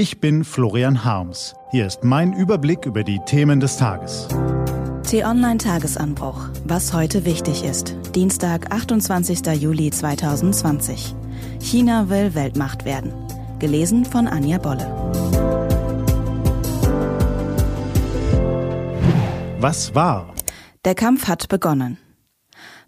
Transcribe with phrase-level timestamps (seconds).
[0.00, 1.54] Ich bin Florian Harms.
[1.72, 4.28] Hier ist mein Überblick über die Themen des Tages.
[5.06, 6.48] T-Online Tagesanbruch.
[6.64, 7.94] Was heute wichtig ist.
[8.14, 9.44] Dienstag, 28.
[9.60, 11.14] Juli 2020.
[11.60, 13.12] China will Weltmacht werden.
[13.58, 14.86] Gelesen von Anja Bolle.
[19.58, 20.34] Was war?
[20.86, 21.98] Der Kampf hat begonnen.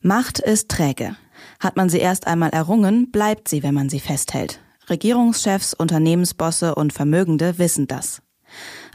[0.00, 1.14] Macht ist träge.
[1.60, 4.61] Hat man sie erst einmal errungen, bleibt sie, wenn man sie festhält.
[4.90, 8.22] Regierungschefs, Unternehmensbosse und Vermögende wissen das.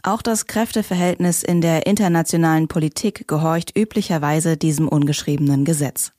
[0.03, 6.11] Auch das Kräfteverhältnis in der internationalen Politik gehorcht üblicherweise diesem ungeschriebenen Gesetz.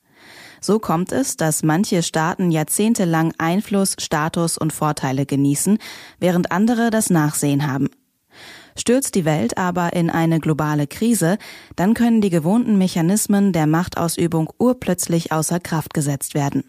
[0.61, 5.77] So kommt es, dass manche Staaten jahrzehntelang Einfluss, Status und Vorteile genießen,
[6.19, 7.89] während andere das Nachsehen haben.
[8.75, 11.37] Stürzt die Welt aber in eine globale Krise,
[11.75, 16.63] dann können die gewohnten Mechanismen der Machtausübung urplötzlich außer Kraft gesetzt werden.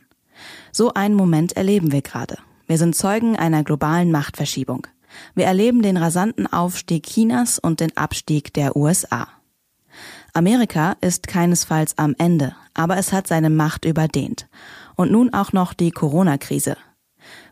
[0.73, 2.38] So einen Moment erleben wir gerade.
[2.70, 4.87] Wir sind Zeugen einer globalen Machtverschiebung.
[5.34, 9.26] Wir erleben den rasanten Aufstieg Chinas und den Abstieg der USA.
[10.35, 14.46] Amerika ist keinesfalls am Ende, aber es hat seine Macht überdehnt.
[14.95, 16.76] Und nun auch noch die Corona-Krise.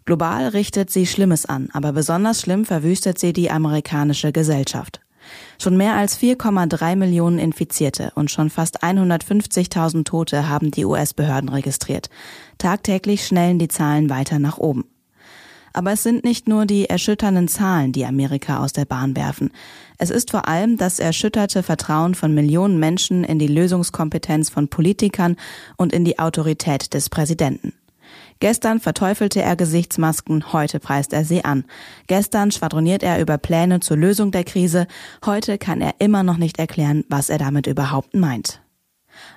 [0.05, 5.01] Global richtet sie Schlimmes an, aber besonders schlimm verwüstet sie die amerikanische Gesellschaft.
[5.61, 12.09] Schon mehr als 4,3 Millionen Infizierte und schon fast 150.000 Tote haben die US-Behörden registriert.
[12.59, 14.85] Tagtäglich schnellen die Zahlen weiter nach oben.
[15.73, 19.51] Aber es sind nicht nur die erschütternden Zahlen, die Amerika aus der Bahn werfen.
[19.99, 25.37] Es ist vor allem das erschütterte Vertrauen von Millionen Menschen in die Lösungskompetenz von Politikern
[25.77, 27.73] und in die Autorität des Präsidenten.
[28.41, 31.65] Gestern verteufelte er Gesichtsmasken, heute preist er sie an.
[32.07, 34.87] Gestern schwadroniert er über Pläne zur Lösung der Krise,
[35.27, 38.61] heute kann er immer noch nicht erklären, was er damit überhaupt meint.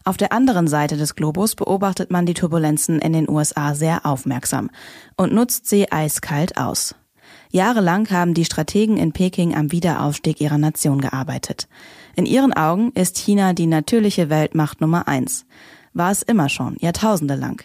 [0.03, 4.69] Auf der anderen Seite des Globus beobachtet man die Turbulenzen in den USA sehr aufmerksam
[5.17, 6.95] und nutzt sie eiskalt aus.
[7.51, 11.67] Jahrelang haben die Strategen in Peking am Wiederaufstieg ihrer Nation gearbeitet.
[12.15, 15.45] In ihren Augen ist China die natürliche Weltmacht Nummer eins.
[15.93, 17.63] War es immer schon, Jahrtausende lang.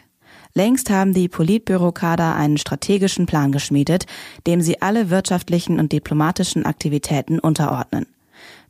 [0.55, 4.07] Längst haben die Politbürokader einen strategischen Plan geschmiedet,
[4.47, 8.07] dem sie alle wirtschaftlichen und diplomatischen Aktivitäten unterordnen.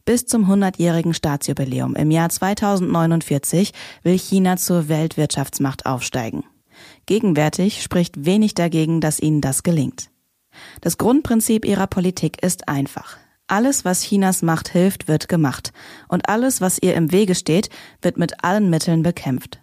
[0.06, 3.72] Bis zum 100-jährigen Staatsjubiläum im Jahr 2049
[4.04, 6.44] will China zur Weltwirtschaftsmacht aufsteigen.
[7.06, 10.10] Gegenwärtig spricht wenig dagegen, dass ihnen das gelingt.
[10.80, 13.16] Das Grundprinzip ihrer Politik ist einfach.
[13.48, 15.72] Alles, was Chinas Macht hilft, wird gemacht.
[16.06, 17.68] Und alles, was ihr im Wege steht,
[18.00, 19.60] wird mit allen Mitteln bekämpft.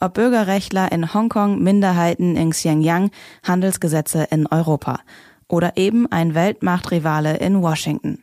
[0.00, 3.10] Ob Bürgerrechtler in Hongkong, Minderheiten in Xinjiang,
[3.42, 5.00] Handelsgesetze in Europa
[5.48, 8.22] oder eben ein Weltmachtrivale in Washington.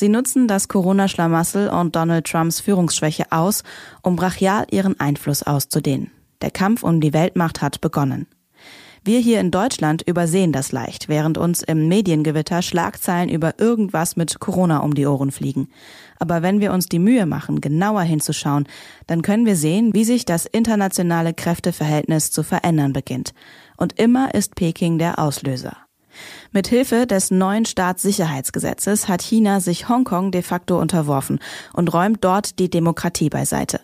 [0.00, 3.64] Sie nutzen das Corona-Schlamassel und Donald Trumps Führungsschwäche aus,
[4.00, 6.10] um brachial ihren Einfluss auszudehnen.
[6.40, 8.26] Der Kampf um die Weltmacht hat begonnen.
[9.04, 14.40] Wir hier in Deutschland übersehen das leicht, während uns im Mediengewitter Schlagzeilen über irgendwas mit
[14.40, 15.68] Corona um die Ohren fliegen.
[16.18, 18.66] Aber wenn wir uns die Mühe machen, genauer hinzuschauen,
[19.06, 23.34] dann können wir sehen, wie sich das internationale Kräfteverhältnis zu verändern beginnt.
[23.76, 25.76] Und immer ist Peking der Auslöser.
[26.52, 31.38] Mit Hilfe des neuen Staatssicherheitsgesetzes hat China sich Hongkong de facto unterworfen
[31.72, 33.80] und räumt dort die Demokratie beiseite.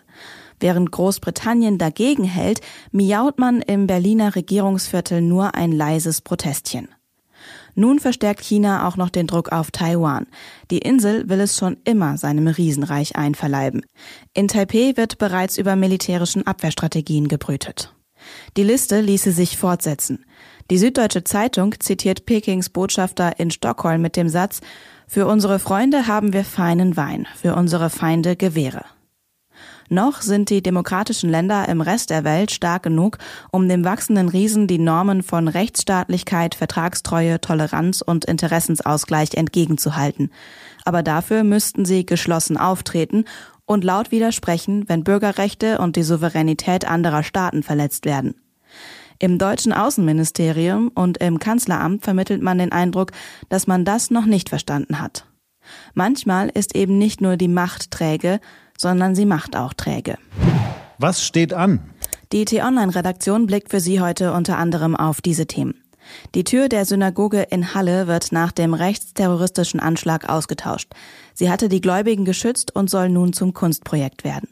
[0.59, 2.60] Während Großbritannien dagegen hält,
[2.91, 6.88] miaut man im Berliner Regierungsviertel nur ein leises Protestchen.
[7.75, 10.26] Nun verstärkt China auch noch den Druck auf Taiwan.
[10.70, 13.84] Die Insel will es schon immer seinem Riesenreich einverleiben.
[14.32, 17.96] In Taipeh wird bereits über militärischen Abwehrstrategien gebrütet.
[18.56, 20.25] Die Liste ließe sich fortsetzen.
[20.70, 24.60] Die Süddeutsche Zeitung zitiert Pekings Botschafter in Stockholm mit dem Satz,
[25.09, 28.84] für unsere Freunde haben wir feinen Wein, für unsere Feinde Gewehre.
[29.88, 33.19] Noch sind die demokratischen Länder im Rest der Welt stark genug,
[33.53, 40.32] um dem wachsenden Riesen die Normen von Rechtsstaatlichkeit, Vertragstreue, Toleranz und Interessensausgleich entgegenzuhalten.
[40.84, 43.25] Aber dafür müssten sie geschlossen auftreten
[43.66, 48.34] und laut widersprechen, wenn Bürgerrechte und die Souveränität anderer Staaten verletzt werden.
[49.19, 53.12] Im deutschen Außenministerium und im Kanzleramt vermittelt man den Eindruck,
[53.49, 55.26] dass man das noch nicht verstanden hat.
[55.94, 58.41] Manchmal ist eben nicht nur die Macht träge,
[58.79, 60.19] sondern sie macht auch träge.
[60.99, 61.81] Was steht an?
[62.32, 65.86] Die T-Online-Redaktion blickt für Sie heute unter anderem auf diese Themen.
[66.35, 70.93] Die Tür der Synagoge in Halle wird nach dem rechtsterroristischen Anschlag ausgetauscht.
[71.35, 74.49] Sie hatte die Gläubigen geschützt und soll nun zum Kunstprojekt werden.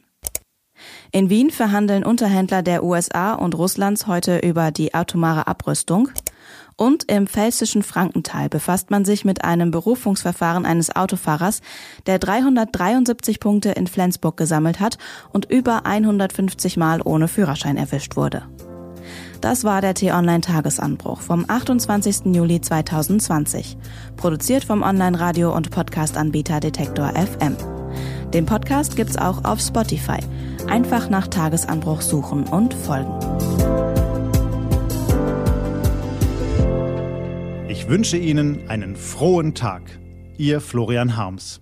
[1.13, 6.11] In Wien verhandeln Unterhändler der USA und Russlands heute über die atomare Abrüstung.
[6.77, 11.61] Und im pfälzischen Frankenthal befasst man sich mit einem Berufungsverfahren eines Autofahrers,
[12.07, 14.99] der 373 Punkte in Flensburg gesammelt hat
[15.33, 18.43] und über 150 Mal ohne Führerschein erwischt wurde.
[19.45, 22.35] Das war der T-Online-Tagesanbruch vom 28.
[22.35, 23.77] Juli 2020.
[24.17, 27.55] Produziert vom Online-Radio- und Podcast-Anbieter Detektor FM.
[28.33, 30.17] Den Podcast gibt's auch auf Spotify.
[30.67, 33.13] Einfach nach Tagesanbruch suchen und folgen.
[37.69, 39.83] Ich wünsche Ihnen einen frohen Tag.
[40.39, 41.61] Ihr Florian Harms.